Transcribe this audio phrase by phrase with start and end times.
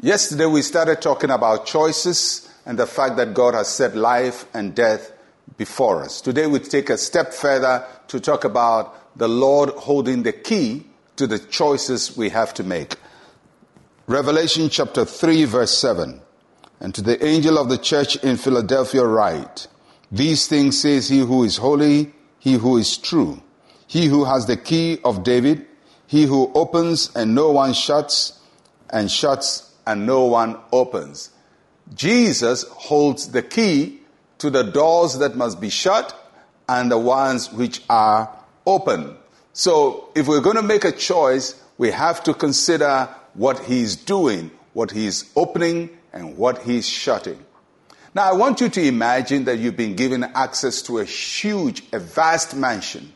[0.00, 4.72] Yesterday we started talking about choices and the fact that God has set life and
[4.72, 5.10] death
[5.56, 6.20] before us.
[6.20, 11.26] Today we take a step further to talk about the Lord holding the key to
[11.26, 12.94] the choices we have to make.
[14.06, 16.22] Revelation chapter 3 verse 7.
[16.78, 19.66] And to the angel of the church in Philadelphia write,
[20.12, 23.42] These things says he who is holy, he who is true,
[23.88, 25.66] he who has the key of David,
[26.06, 28.38] he who opens and no one shuts,
[28.90, 31.30] and shuts and no one opens.
[31.94, 34.00] Jesus holds the key
[34.36, 36.14] to the doors that must be shut
[36.68, 38.30] and the ones which are
[38.66, 39.16] open.
[39.54, 44.50] So if we're going to make a choice, we have to consider what he's doing,
[44.74, 47.42] what he's opening, and what he's shutting.
[48.14, 51.98] Now, I want you to imagine that you've been given access to a huge, a
[51.98, 53.10] vast mansion,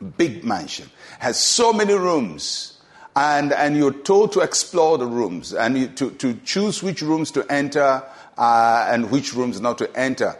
[0.00, 2.79] a big mansion, has so many rooms
[3.20, 7.30] and, and you're told to explore the rooms and you, to, to choose which rooms
[7.32, 8.02] to enter
[8.38, 10.34] uh, and which rooms not to enter.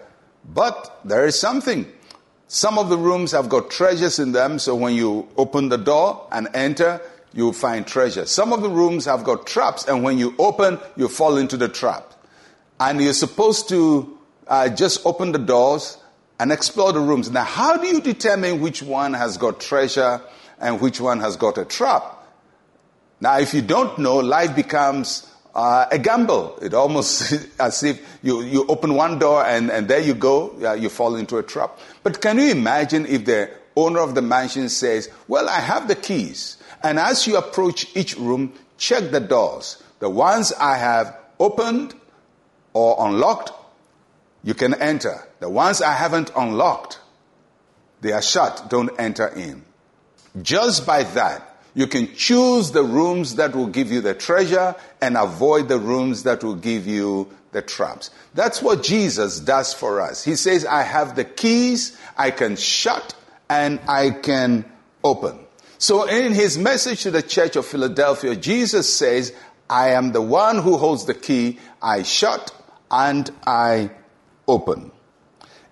[0.55, 1.87] But there is something.
[2.49, 6.27] Some of the rooms have got treasures in them, so when you open the door
[6.33, 7.03] and enter,
[7.35, 8.25] you'll find treasure.
[8.25, 11.69] Some of the rooms have got traps, and when you open, you fall into the
[11.69, 12.15] trap.
[12.81, 15.99] And you're supposed to uh, just open the doors
[16.39, 17.31] and explore the rooms.
[17.31, 20.23] Now, how do you determine which one has got treasure
[20.59, 22.17] and which one has got a trap?
[23.21, 26.59] Now, if you don't know, life becomes uh, a gamble.
[26.63, 30.73] It almost as if you, you open one door and, and there you go, uh,
[30.75, 31.79] you fall into a trap.
[32.03, 35.95] But can you imagine if the owner of the mansion says, Well, I have the
[35.95, 36.57] keys.
[36.83, 39.83] And as you approach each room, check the doors.
[39.99, 41.95] The ones I have opened
[42.73, 43.53] or unlocked,
[44.43, 45.27] you can enter.
[45.41, 47.01] The ones I haven't unlocked,
[48.01, 48.71] they are shut.
[48.71, 49.65] Don't enter in.
[50.41, 55.17] Just by that, you can choose the rooms that will give you the treasure and
[55.17, 58.11] avoid the rooms that will give you the traps.
[58.35, 60.25] That's what Jesus does for us.
[60.25, 63.15] He says, I have the keys, I can shut
[63.49, 64.65] and I can
[65.03, 65.39] open.
[65.79, 69.33] So in his message to the church of Philadelphia, Jesus says,
[69.69, 71.59] I am the one who holds the key.
[71.81, 72.53] I shut
[72.91, 73.91] and I
[74.47, 74.91] open.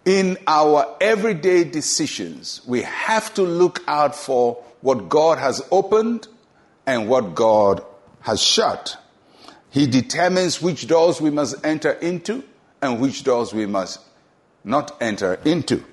[0.05, 6.29] In our everyday decisions, we have to look out for what God has opened
[6.87, 7.85] and what God
[8.21, 8.97] has shut.
[9.71, 12.45] He determines which doors we must enter into
[12.81, 14.01] and which doors we must
[14.65, 15.85] not enter into.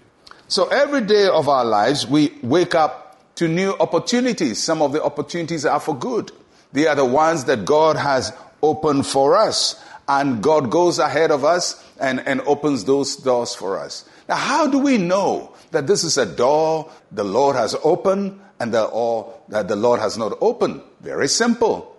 [0.47, 4.63] So every day of our lives, we wake up to new opportunities.
[4.63, 6.31] Some of the opportunities are for good.
[6.71, 8.31] They are the ones that God has
[8.61, 9.81] opened for us.
[10.07, 14.07] And God goes ahead of us and, and opens those doors for us.
[14.27, 18.73] Now, how do we know that this is a door the Lord has opened and
[18.73, 20.81] the, or that the Lord has not opened?
[21.01, 21.95] Very simple.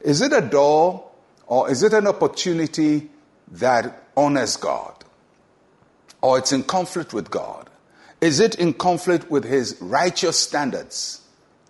[0.00, 1.08] Is it a door
[1.46, 3.10] or is it an opportunity
[3.52, 4.94] that honors God?
[6.22, 7.70] Or it's in conflict with God?
[8.20, 11.22] Is it in conflict with his righteous standards?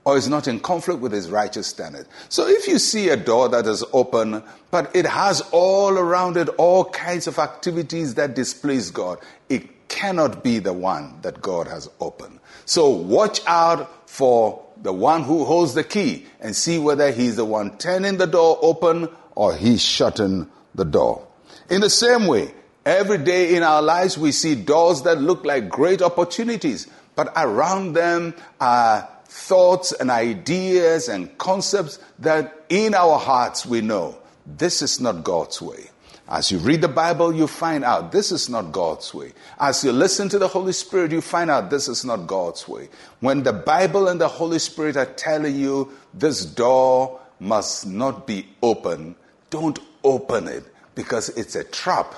[0.05, 2.07] Or is not in conflict with his righteous standard.
[2.31, 6.49] So if you see a door that is open, but it has all around it
[6.57, 9.19] all kinds of activities that displease God,
[9.51, 12.41] it cannot be the one that God has opened.
[12.65, 17.45] So watch out for the one who holds the key and see whether he's the
[17.45, 21.27] one turning the door open or he's shutting the door.
[21.69, 22.55] In the same way,
[22.87, 27.93] every day in our lives we see doors that look like great opportunities, but around
[27.93, 35.01] them are thoughts and ideas and concepts that in our hearts we know this is
[35.01, 35.89] not God's way.
[36.29, 39.33] As you read the Bible, you find out this is not God's way.
[39.59, 42.89] As you listen to the Holy Spirit, you find out this is not God's way.
[43.21, 48.49] When the Bible and the Holy Spirit are telling you this door must not be
[48.63, 49.15] open,
[49.51, 50.65] don't open it
[50.97, 52.15] because it's a trap.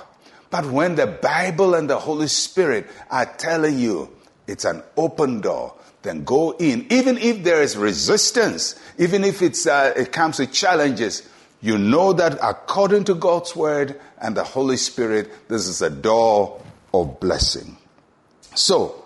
[0.49, 4.09] But when the Bible and the Holy Spirit are telling you
[4.47, 6.85] it's an open door, then go in.
[6.91, 11.27] Even if there is resistance, even if it's, uh, it comes with challenges,
[11.61, 16.61] you know that according to God's word and the Holy Spirit, this is a door
[16.93, 17.77] of blessing.
[18.53, 19.03] So,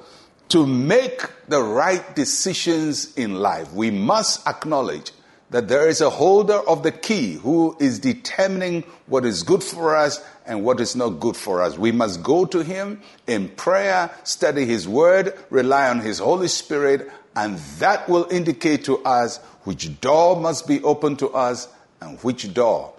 [0.49, 5.11] to make the right decisions in life, we must acknowledge
[5.49, 9.95] that there is a holder of the key who is determining what is good for
[9.95, 11.77] us and what is not good for us.
[11.77, 17.09] We must go to him in prayer, study his word, rely on his Holy Spirit,
[17.35, 21.67] and that will indicate to us which door must be open to us
[22.01, 22.93] and which door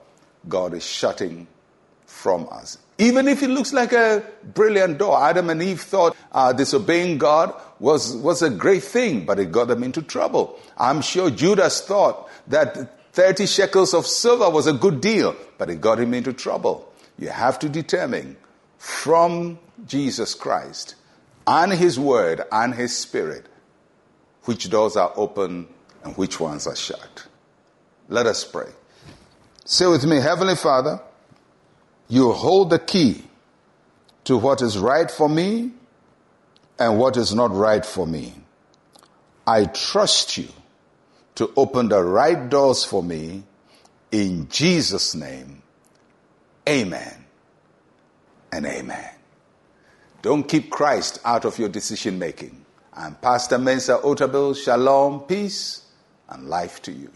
[0.49, 1.47] God is shutting
[2.07, 2.79] from us.
[2.99, 7.55] Even if it looks like a brilliant door, Adam and Eve thought uh, disobeying God
[7.79, 10.59] was, was a great thing, but it got them into trouble.
[10.77, 15.81] I'm sure Judas thought that 30 shekels of silver was a good deal, but it
[15.81, 16.93] got him into trouble.
[17.19, 18.37] You have to determine
[18.79, 20.95] from Jesus Christ
[21.47, 23.47] and His Word and His Spirit
[24.45, 25.69] which doors are open
[26.05, 27.27] and which ones are shut.
[28.09, 28.71] Let us pray.
[29.65, 31.01] Say with me, Heavenly Father,
[32.09, 33.23] you hold the key
[34.25, 35.73] to what is right for me
[36.79, 38.35] and what is not right for me.
[39.47, 40.49] I trust you
[41.37, 43.45] to open the right doors for me
[44.11, 45.63] in Jesus' name.
[46.69, 47.25] Amen
[48.53, 49.11] and amen.
[50.23, 52.65] Don't keep Christ out of your decision making.
[52.93, 54.57] I'm Pastor Mensa Otabil.
[54.57, 55.83] Shalom, peace,
[56.29, 57.11] and life to you.